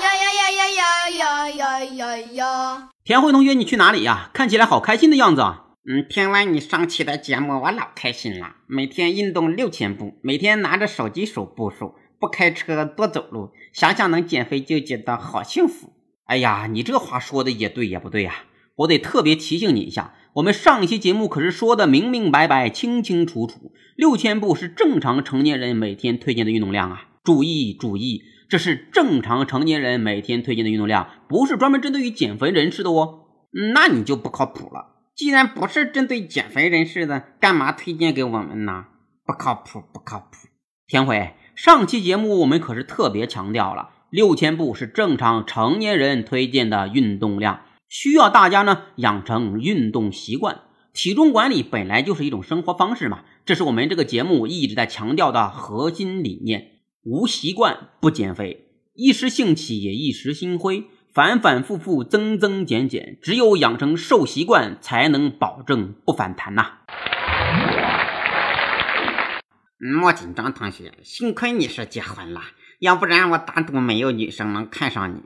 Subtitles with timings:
[0.00, 2.88] 呀呀呀呀呀呀呀呀呀！
[3.04, 4.30] 田慧同学，你去哪里呀？
[4.32, 5.64] 看起来好开心的样子啊！
[5.88, 8.56] 嗯，听完你上期的节目，我老开心了。
[8.68, 15.92] 每天运动六千步，每天拿着手机数步数，不开车多走路，想想能减肥就觉得好幸福。
[16.26, 18.44] 哎呀，你这话说的也对也不对呀、
[18.76, 27.07] 我得特别提醒你一下，我们上一期节目可是说的明明白白、清清楚楚，六千步是正常成年人每天推荐的运动量啊。
[27.28, 33.26] 注意注意，这是正常成年人每天推荐的运动量，不是专门针对于减肥人士的哦。
[33.74, 35.10] 那你就不靠谱了。
[35.14, 38.86] 既然不是针对减肥人士的，干嘛推荐给我们呢？
[39.26, 40.48] 不靠谱，不靠谱。
[40.86, 47.60] 田慧，上期节目我们可是特别强调了，六千步是正常成年人推荐的运动量，
[47.90, 50.62] 需要大家呢养成运动习惯。
[50.94, 56.77] 体重管理本来就是一种生活方式嘛，这是我们这个节目一直在强调的核心理念。
[57.10, 60.84] 无习惯不减肥，一时兴起也一时心灰。
[61.14, 66.72] 反反复复，增增减减，只有养成瘦习惯，才能保证不反弹呐。
[69.78, 72.42] 莫紧张，同学，幸亏你是结婚了，
[72.80, 75.22] 要不然我打赌没有女生能看上你。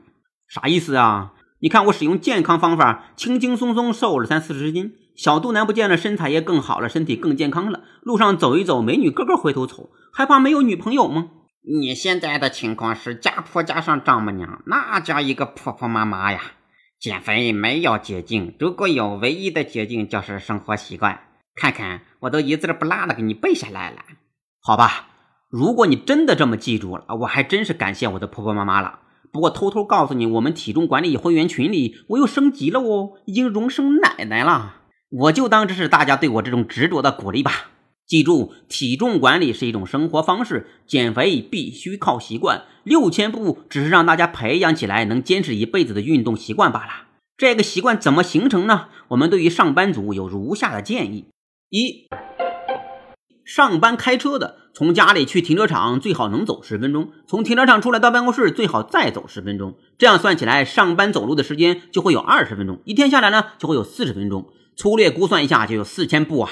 [0.47, 1.33] 啥意思啊？
[1.59, 7.81] 你看我使用健康方法，轻轻松松瘦了三四十斤，小肚腩不见了，身材也更好了，身体更健康了。
[8.03, 11.27] 路上走一走，美女个个回头瞅，还怕没有女朋友吗？
[11.65, 16.41] 你现在的情况是家婆加上丈母娘，那叫一个婆婆妈妈呀！
[16.99, 21.21] 减肥没有捷径，如果有，唯一的捷径就是生活习惯。
[21.55, 23.97] 看看，我都一字不落的给你背下来了。
[24.61, 25.07] 好吧，
[25.49, 28.99] 如果你真的这么记住了，我还真是感谢我的婆婆妈妈了。
[29.31, 34.81] 不过偷偷告诉你，我们体重管理会员群里，我又升级了哦，已经荣升奶奶了。
[35.09, 37.69] 我就当这是大家对我这种执着的鼓励吧。
[38.13, 42.65] 记住，体重管理是一种生活方式，减肥必须靠习惯。
[42.83, 47.07] 六千步只是让大家培养起来能坚持一辈子的运动习惯罢了。
[47.35, 48.89] 这个习惯怎么形成呢？
[49.07, 51.25] 我们对于上班族有如下的建议：
[51.71, 52.07] 一、
[53.43, 59.73] 上班开车的，从家里去停车场最好能走十分钟，从停车场出来到办公室最好再走十分钟。
[59.97, 64.49] 这样算起来，上班走路的时间就会有二十分钟，一天下来呢就会有四十分钟。
[64.75, 66.51] 粗略估算一下，就有四千步啊。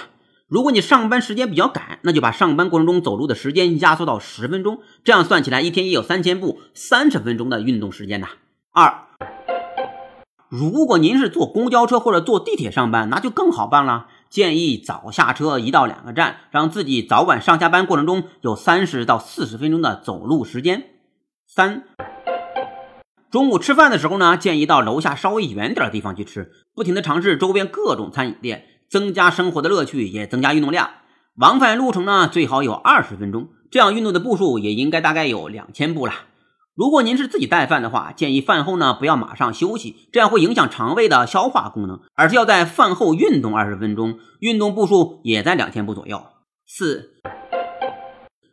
[0.52, 8.28] 如果你上班时间比较赶，那就把上班过程中走路的时间压缩到十分钟，这样算起来一天也有三千步，三十分钟的运动时间呐。
[8.74, 9.08] 二，
[10.50, 14.08] 如果您是坐公交车或者坐地铁上班，那就更好办了。
[14.30, 20.84] 建议早下车一到两个站，让自己早晚上下班过程中有三十到四十分钟的走路时间。
[21.48, 21.86] 三，
[23.32, 28.66] 中午吃饭的时候呢，建议到楼下稍微远点的地方去吃，不停的尝试周边各种餐饮店。
[28.92, 30.90] 增加生活的乐趣，也增加运动量。
[31.38, 36.14] 往返路程呢，最好有二十分钟，这样运动的步数也应该大概有两千步了。
[36.76, 46.22] 如果您是自己带饭的话，建议饭后呢不要马上休息，这样会影响肠胃的消化功能，而是要在饭后运动二十分钟，运动步数也在两千步左右。
[46.68, 47.12] 四，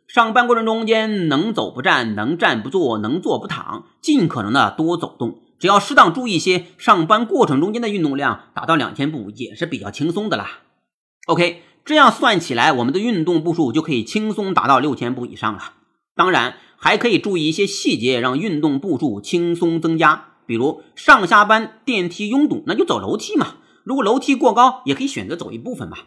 [0.07, 5.41] 上班过程中间能走不站，能站不坐，能坐不躺，尽可能的多走动。
[5.59, 10.61] 只要适当注意些，上班过程中间的运动量达到两千步也是比较轻松的啦。
[11.27, 15.73] OK，这样算起来，我们的运动步数就可以轻松达到六千步以上了。
[16.15, 20.25] 当然，还可以注意一些细节，让运动步数轻松增加。
[20.45, 23.57] 比如上下班电梯拥堵，那就走楼梯嘛。
[23.83, 25.97] 如果楼梯过高，也可以选择走一部分嘛。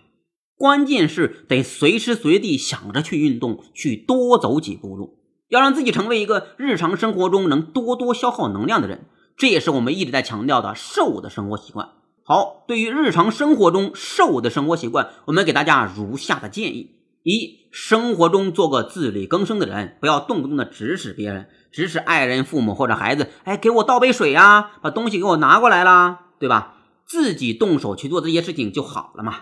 [0.57, 9.07] 关键是得随时随地想着去运动，去多走几步路，要让自己成为一个日常生活中能多多消耗能量的人。
[9.37, 11.89] 这也是我们一直在强调的瘦的生活习惯。
[12.25, 16.91] 好，对于日常生活中瘦的生活习惯，我们给大家如下的建议：
[17.23, 26.75] 一、生活中做个自力更生的人，不要动不动的指使别人，指使爱人、父母或者孩子，哎，给我倒杯水呀，把东西给我拿过来啦，对吧？
[27.05, 29.41] 自己动手去做这些事情就好了嘛。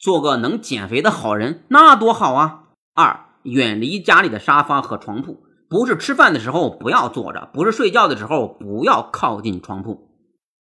[0.00, 2.62] 做个能减肥的好人，那多好啊！
[2.94, 5.44] 二、远离家里的沙发和床铺。
[5.72, 10.10] 不是吃饭的时候不要坐着，不是睡觉的时候不要靠近床铺。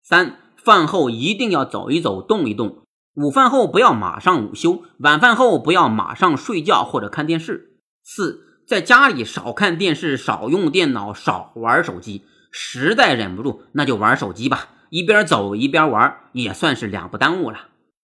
[0.02, 2.78] 三饭后一定要走一走，动一动。
[3.16, 7.82] 午饭后不要马上午休，晚饭后不要马上睡觉或者看电视。
[8.02, 12.24] 四在家里少看电视，少用电脑，少玩手机。
[12.50, 17.58] 实在忍不住，那就玩手机吧，一边走一边玩，也算是两不耽误了。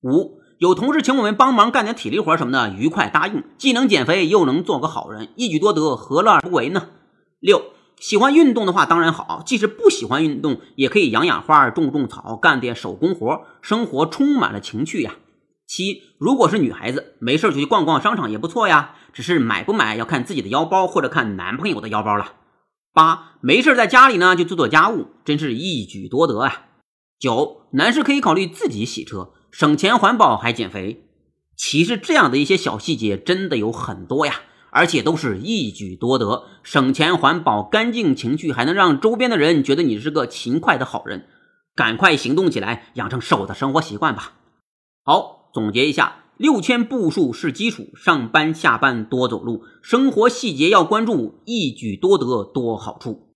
[0.03, 6.89] 五有同事请我们帮忙干点体力活什么的，愉快答应，既能减肥又能做个好人，一举多得，何乐而不为呢？
[7.39, 7.63] 六
[7.99, 15.15] 喜欢运动的话当然好，即使不喜欢运动，也可以养养花、种种草、干点手工活，生活充满了情趣呀。
[15.67, 22.33] 七如果是女孩子，没事就去逛逛商场也不错呀，只是买不买要看自己的腰包或者看男朋友的腰包了。
[22.93, 26.63] 八，没事在家里呢就做做家务，真是一举多得啊。
[27.19, 31.03] 九，男士可以考虑自己洗车，省钱环保还减肥。
[31.55, 41.25] 其实这样的一些小细节真的有很多呀，而且都是一举多得，省钱环保、干净情趣，还能让周边的人觉得你是个勤快的好人。
[41.75, 44.33] 赶快行动起来，养成瘦的生活习惯吧。
[45.03, 53.26] 好，总结一下，六千步数是基础，上班下班多走路，生活细节要关注，一举多得多好处。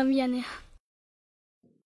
[0.00, 0.44] colombiana.